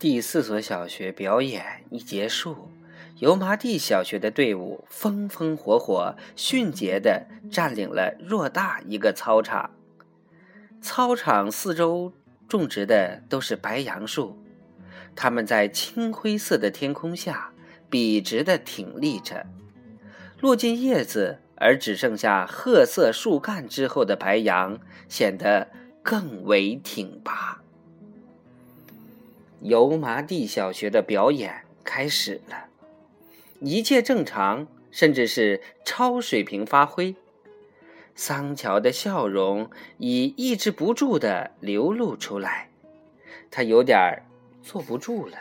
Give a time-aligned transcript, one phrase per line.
[0.00, 2.70] 第四所小学表演一结束，
[3.18, 9.72] 油麻地小学的队伍风风火火、迅捷地占领了偌大一个操场。
[10.80, 12.14] 操场四周
[12.48, 14.42] 种植的都是白杨树，
[15.14, 17.52] 它们在青灰色的天空下
[17.90, 19.44] 笔直地挺立着，
[20.40, 24.80] 落尽叶子而只剩下褐色树干之后的白杨
[25.10, 25.68] 显得
[26.02, 27.60] 更为挺拔。
[29.62, 32.66] 油麻地小学的表演开始了，
[33.60, 37.14] 一切正常，甚至是超水平发挥。
[38.14, 42.70] 桑乔的笑容已抑制不住的流露出来，
[43.50, 44.22] 他有点
[44.62, 45.36] 坐不住了，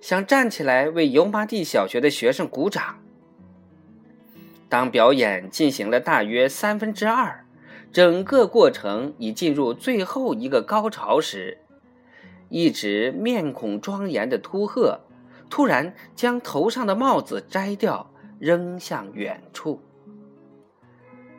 [0.00, 3.00] 想站起来为油麻地小学的学生鼓掌。
[4.68, 7.44] 当表演进行了大约三分之二，
[7.92, 11.58] 整个过程已进入最后一个高潮时。
[12.48, 15.00] 一直面孔庄严的秃鹤，
[15.50, 19.82] 突然将头上的帽子摘掉，扔向远处。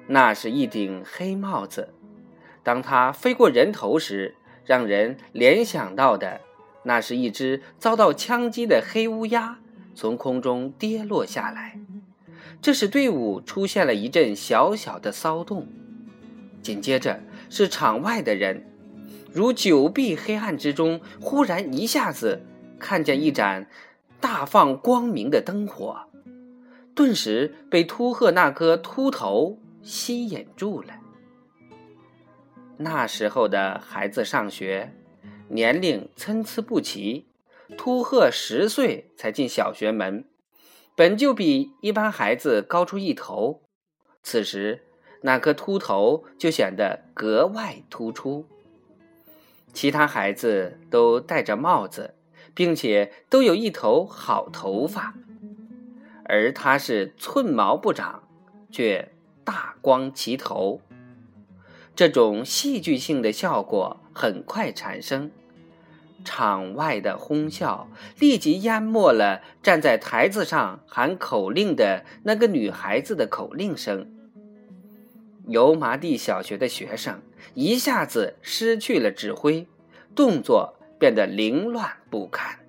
[0.07, 1.93] 那是一顶黑帽子。
[2.63, 4.35] 当它飞过人头时，
[4.65, 6.41] 让人联想到的，
[6.83, 9.59] 那是一只遭到枪击的黑乌鸦
[9.93, 11.79] 从空中跌落下来。
[12.61, 15.67] 这使队伍出现了一阵小小的骚动。
[16.61, 18.74] 紧接着是场外的人。
[19.31, 22.41] 如久闭黑暗之中，忽然一下子
[22.79, 23.67] 看见一盏
[24.19, 26.07] 大放光明的灯火，
[26.93, 30.89] 顿时被秃鹤那颗秃头吸引住了。
[32.77, 34.93] 那时候的孩子上学，
[35.49, 37.27] 年龄参差不齐，
[37.77, 40.25] 秃鹤十岁才进小学门，
[40.95, 43.61] 本就比一般孩子高出一头，
[44.23, 44.83] 此时
[45.21, 48.47] 那颗秃头就显得格外突出。
[49.75, 52.15] 其他孩子都戴着帽子，
[52.53, 55.13] 并且都有一头好头发，
[56.23, 58.23] 而他是寸毛不长，
[58.71, 59.11] 却
[59.43, 60.79] 大光齐头。
[61.93, 65.29] 这种戏剧性的效果很快产生，
[66.23, 74.09] 场外的哄笑立即淹没了站在台子上喊口令的那个女孩子的口令声。
[75.47, 77.21] 油麻地小学的学生
[77.53, 79.67] 一下子失去了指挥，
[80.15, 82.59] 动作变得凌乱不堪。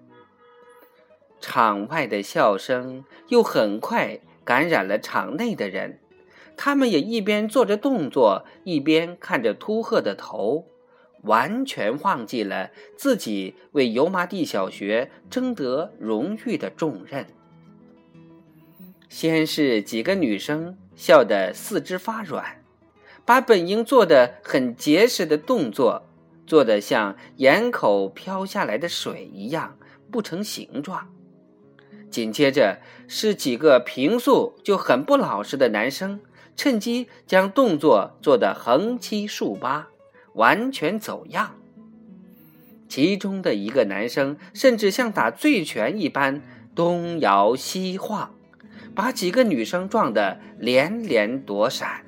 [1.41, 6.00] 场外的笑声又很快感染了场内的人，
[6.56, 10.66] 他们也一边做着动作，一边看着秃鹤的头，
[11.22, 17.26] 完全忘记了自己为油麻地小学争得荣誉的重任。
[19.08, 22.62] 先是几个女生笑得四肢发软。
[23.26, 26.06] 把本应做的很结实的动作，
[26.47, 29.76] 做得像眼口飘下来的水一样
[30.10, 31.09] 不成形状。
[32.09, 32.78] 紧接着
[33.09, 36.20] 是几个平素就很不老实的男生，
[36.54, 39.88] 趁机将动作做得横七竖八，
[40.34, 41.56] 完全走样。
[42.88, 46.41] 其中的一个男生甚至像打醉拳一般
[46.76, 48.32] 东摇西晃，
[48.94, 52.06] 把几个女生撞得连连躲闪。